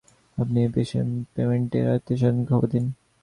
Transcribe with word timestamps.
আপনি 0.37 0.57
এই 0.63 0.69
পেশেন্টের 0.75 1.85
আত্মীয়স্বজনকে 1.95 2.45
খবর 2.49 2.67
দিন। 2.67 2.85